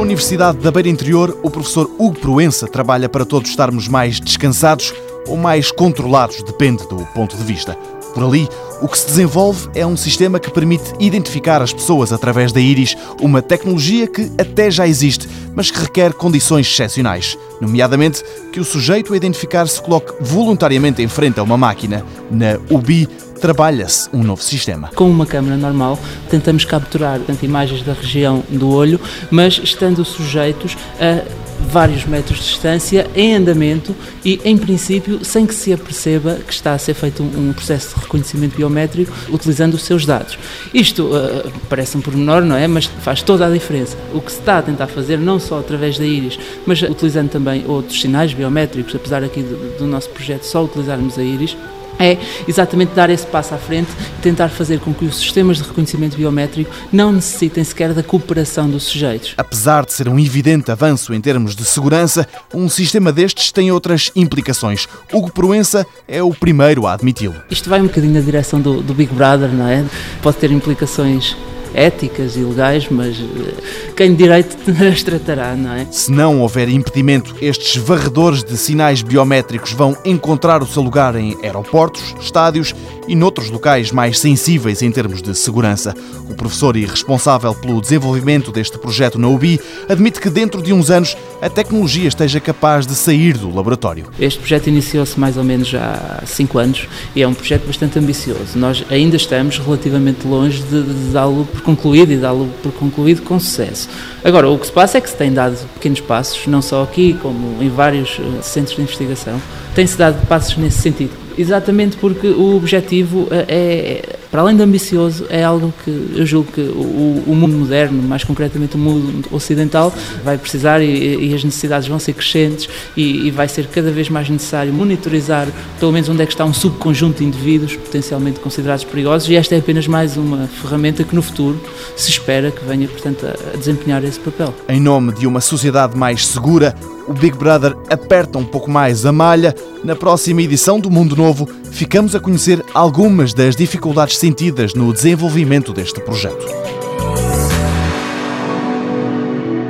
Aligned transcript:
Universidade 0.00 0.58
da 0.58 0.70
Beira 0.70 0.88
Interior, 0.88 1.38
o 1.42 1.50
professor 1.50 1.88
Hugo 1.98 2.18
Proença 2.18 2.66
trabalha 2.66 3.06
para 3.06 3.24
todos 3.24 3.50
estarmos 3.50 3.86
mais 3.86 4.18
descansados 4.18 4.94
ou 5.26 5.36
mais 5.36 5.70
controlados, 5.70 6.42
depende 6.42 6.88
do 6.88 7.06
ponto 7.14 7.36
de 7.36 7.44
vista. 7.44 7.74
Por 8.14 8.24
ali, 8.24 8.48
o 8.80 8.88
que 8.88 8.98
se 8.98 9.06
desenvolve 9.06 9.68
é 9.74 9.86
um 9.86 9.98
sistema 9.98 10.40
que 10.40 10.50
permite 10.50 10.94
identificar 10.98 11.60
as 11.60 11.72
pessoas 11.72 12.14
através 12.14 12.50
da 12.50 12.58
íris, 12.58 12.96
uma 13.20 13.42
tecnologia 13.42 14.06
que 14.06 14.32
até 14.38 14.70
já 14.70 14.88
existe, 14.88 15.28
mas 15.54 15.70
que 15.70 15.78
requer 15.78 16.14
condições 16.14 16.66
excepcionais, 16.66 17.36
nomeadamente 17.60 18.22
que 18.52 18.60
o 18.60 18.64
sujeito 18.64 19.12
a 19.12 19.16
identificar 19.16 19.66
se 19.66 19.80
coloque 19.80 20.12
voluntariamente 20.20 21.02
em 21.02 21.08
frente 21.08 21.38
a 21.38 21.42
uma 21.42 21.56
máquina. 21.56 22.04
Na 22.30 22.58
UBI, 22.70 23.08
trabalha-se 23.40 24.08
um 24.12 24.22
novo 24.22 24.42
sistema. 24.42 24.90
Com 24.94 25.10
uma 25.10 25.26
câmera 25.26 25.56
normal, 25.56 25.98
tentamos 26.28 26.64
capturar 26.64 27.18
tanto 27.20 27.44
imagens 27.44 27.82
da 27.82 27.92
região 27.92 28.44
do 28.48 28.68
olho, 28.70 29.00
mas 29.30 29.60
estando 29.62 30.04
sujeitos 30.04 30.76
a 31.00 31.24
vários 31.60 32.04
metros 32.04 32.38
de 32.38 32.44
distância, 32.46 33.08
em 33.14 33.34
andamento 33.36 33.94
e, 34.24 34.40
em 34.44 34.56
princípio, 34.56 35.24
sem 35.24 35.46
que 35.46 35.54
se 35.54 35.72
aperceba 35.72 36.36
que 36.46 36.52
está 36.52 36.72
a 36.72 36.78
ser 36.78 36.94
feito 36.94 37.22
um, 37.22 37.52
processo 37.52 37.94
de 37.94 38.02
reconhecimento 38.02 38.56
biométrico 38.56 39.12
utilizando 39.30 39.74
os 39.74 39.82
seus 39.82 40.06
dados. 40.06 40.38
Isto 40.72 41.04
uh, 41.04 41.52
parece 41.68 41.96
um 41.96 42.00
pormenor, 42.00 42.42
não 42.42 42.56
é? 42.56 42.66
Mas 42.66 42.86
faz 42.86 43.22
toda 43.22 43.46
a 43.46 43.50
diferença. 43.50 43.96
O 44.14 44.20
que 44.20 44.32
se 44.32 44.38
está 44.38 44.58
a 44.58 44.62
tentar 44.62 44.86
fazer, 44.86 45.18
não 45.18 45.38
só 45.38 45.60
através 45.60 45.98
da 45.98 46.04
íris, 46.04 46.38
mas 46.66 46.80
utilizando 46.82 47.28
também 47.28 47.49
outros 47.66 48.00
sinais 48.00 48.32
biométricos, 48.32 48.94
apesar 48.94 49.22
aqui 49.22 49.42
do, 49.42 49.78
do 49.78 49.86
nosso 49.86 50.10
projeto 50.10 50.44
só 50.44 50.64
utilizarmos 50.64 51.18
a 51.18 51.22
íris, 51.22 51.56
é 52.00 52.16
exatamente 52.48 52.94
dar 52.94 53.10
esse 53.10 53.26
passo 53.26 53.54
à 53.54 53.58
frente 53.58 53.90
e 54.18 54.22
tentar 54.22 54.48
fazer 54.48 54.80
com 54.80 54.92
que 54.94 55.04
os 55.04 55.16
sistemas 55.16 55.58
de 55.58 55.64
reconhecimento 55.64 56.16
biométrico 56.16 56.70
não 56.90 57.12
necessitem 57.12 57.62
sequer 57.62 57.92
da 57.92 58.02
cooperação 58.02 58.70
dos 58.70 58.84
sujeitos. 58.84 59.34
Apesar 59.36 59.84
de 59.84 59.92
ser 59.92 60.08
um 60.08 60.18
evidente 60.18 60.70
avanço 60.70 61.12
em 61.12 61.20
termos 61.20 61.54
de 61.54 61.64
segurança, 61.64 62.26
um 62.54 62.68
sistema 62.68 63.12
destes 63.12 63.52
tem 63.52 63.70
outras 63.70 64.10
implicações. 64.16 64.88
Hugo 65.12 65.30
Proença 65.30 65.86
é 66.08 66.22
o 66.22 66.30
primeiro 66.32 66.86
a 66.86 66.94
admiti-lo. 66.94 67.36
Isto 67.50 67.68
vai 67.68 67.80
um 67.80 67.86
bocadinho 67.86 68.14
na 68.14 68.20
direção 68.20 68.60
do, 68.60 68.80
do 68.80 68.94
Big 68.94 69.12
Brother, 69.12 69.50
não 69.50 69.68
é? 69.68 69.84
Pode 70.22 70.38
ter 70.38 70.50
implicações 70.50 71.36
éticas 71.74 72.36
e 72.36 72.40
legais, 72.40 72.88
mas 72.90 73.16
eh, 73.18 73.92
quem 73.96 74.10
de 74.12 74.16
direito 74.16 74.56
as 74.90 75.02
tratará, 75.02 75.54
não 75.54 75.72
é? 75.72 75.86
Se 75.90 76.10
não 76.10 76.40
houver 76.40 76.68
impedimento, 76.68 77.34
estes 77.40 77.76
varredores 77.76 78.42
de 78.42 78.56
sinais 78.56 79.02
biométricos 79.02 79.72
vão 79.72 79.96
encontrar 80.04 80.62
o 80.62 80.66
seu 80.66 80.82
lugar 80.82 81.14
em 81.16 81.36
aeroportos, 81.42 82.14
estádios 82.20 82.74
e 83.08 83.14
noutros 83.14 83.50
locais 83.50 83.90
mais 83.90 84.18
sensíveis 84.18 84.82
em 84.82 84.90
termos 84.90 85.20
de 85.20 85.34
segurança. 85.34 85.94
O 86.28 86.34
professor 86.34 86.76
e 86.76 86.84
responsável 86.84 87.54
pelo 87.54 87.80
desenvolvimento 87.80 88.52
deste 88.52 88.78
projeto 88.78 89.18
na 89.18 89.28
UBI 89.28 89.60
admite 89.88 90.20
que 90.20 90.30
dentro 90.30 90.62
de 90.62 90.72
uns 90.72 90.90
anos 90.90 91.16
a 91.42 91.48
tecnologia 91.48 92.06
esteja 92.06 92.38
capaz 92.38 92.86
de 92.86 92.94
sair 92.94 93.36
do 93.36 93.52
laboratório. 93.52 94.06
Este 94.18 94.38
projeto 94.38 94.68
iniciou-se 94.68 95.18
mais 95.18 95.36
ou 95.36 95.42
menos 95.42 95.74
há 95.74 96.22
cinco 96.26 96.58
anos 96.58 96.86
e 97.14 97.22
é 97.22 97.26
um 97.26 97.34
projeto 97.34 97.66
bastante 97.66 97.98
ambicioso. 97.98 98.56
Nós 98.56 98.84
ainda 98.90 99.16
estamos 99.16 99.58
relativamente 99.58 100.26
longe 100.26 100.62
de, 100.62 100.82
de 100.82 101.12
dá-lo 101.12 101.44
por 101.60 101.62
concluído 101.62 102.12
e 102.12 102.16
dá-lo 102.16 102.48
por 102.62 102.72
concluído 102.72 103.22
com 103.22 103.38
sucesso. 103.38 103.88
Agora, 104.24 104.48
o 104.48 104.58
que 104.58 104.66
se 104.66 104.72
passa 104.72 104.98
é 104.98 105.00
que 105.00 105.08
se 105.08 105.16
tem 105.16 105.32
dado 105.32 105.56
pequenos 105.74 106.00
passos, 106.00 106.46
não 106.46 106.62
só 106.62 106.82
aqui, 106.82 107.14
como 107.22 107.62
em 107.62 107.68
vários 107.68 108.18
eh, 108.18 108.42
centros 108.42 108.76
de 108.76 108.82
investigação, 108.82 109.40
tem-se 109.74 109.96
dado 109.96 110.26
passos 110.26 110.56
nesse 110.56 110.78
sentido. 110.78 111.12
Exatamente 111.38 111.96
porque 111.96 112.28
o 112.28 112.56
objetivo 112.56 113.28
eh, 113.30 113.44
é, 113.48 114.19
para 114.30 114.42
além 114.42 114.56
de 114.56 114.62
ambicioso, 114.62 115.26
é 115.28 115.42
algo 115.42 115.72
que 115.84 115.90
eu 116.14 116.24
julgo 116.24 116.52
que 116.52 116.60
o, 116.60 117.24
o 117.26 117.34
mundo 117.34 117.56
moderno, 117.56 118.00
mais 118.02 118.22
concretamente 118.22 118.76
o 118.76 118.78
mundo 118.78 119.26
ocidental, 119.32 119.92
vai 120.24 120.38
precisar 120.38 120.80
e, 120.80 121.30
e 121.30 121.34
as 121.34 121.42
necessidades 121.42 121.88
vão 121.88 121.98
ser 121.98 122.12
crescentes 122.12 122.68
e, 122.96 123.26
e, 123.26 123.30
vai 123.30 123.48
ser 123.48 123.66
cada 123.66 123.90
vez 123.90 124.08
mais 124.08 124.28
necessário 124.28 124.72
monitorizar 124.72 125.48
pelo 125.78 125.92
menos 125.92 126.08
onde 126.08 126.22
é 126.22 126.26
que 126.26 126.32
está 126.32 126.44
um 126.44 126.54
subconjunto 126.54 127.18
de 127.18 127.24
indivíduos 127.24 127.74
potencialmente 127.74 128.38
considerados 128.40 128.84
perigosos 128.84 129.28
e 129.28 129.34
esta 129.34 129.54
é 129.54 129.58
apenas 129.58 129.86
mais 129.86 130.16
uma 130.16 130.46
ferramenta 130.46 131.02
que 131.02 131.14
no 131.14 131.22
futuro 131.22 131.60
se 131.96 132.10
espera 132.10 132.50
que 132.50 132.64
venha, 132.64 132.86
portanto, 132.86 133.26
a, 133.26 133.54
a 133.54 133.56
desempenhar 133.56 134.04
esse 134.04 134.20
papel. 134.20 134.54
Em 134.68 134.80
nome 134.80 135.12
de 135.12 135.26
uma 135.26 135.40
sociedade 135.40 135.96
mais 135.96 136.26
segura, 136.26 136.74
o 137.10 137.12
Big 137.12 137.36
Brother 137.36 137.76
aperta 137.88 138.38
um 138.38 138.44
pouco 138.44 138.70
mais 138.70 139.04
a 139.04 139.10
malha. 139.10 139.52
Na 139.82 139.96
próxima 139.96 140.42
edição 140.42 140.78
do 140.78 140.88
Mundo 140.88 141.16
Novo, 141.16 141.48
ficamos 141.72 142.14
a 142.14 142.20
conhecer 142.20 142.64
algumas 142.72 143.34
das 143.34 143.56
dificuldades 143.56 144.16
sentidas 144.20 144.74
no 144.74 144.92
desenvolvimento 144.92 145.72
deste 145.72 145.98
projeto. 145.98 146.46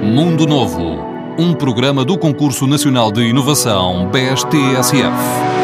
Mundo 0.03 0.45
Novo, 0.45 0.99
um 1.39 1.55
programa 1.55 2.05
do 2.05 2.19
Concurso 2.19 2.67
Nacional 2.67 3.13
de 3.13 3.23
Inovação 3.23 4.11
BSTSF. 4.11 5.60